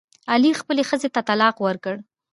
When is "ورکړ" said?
1.65-1.95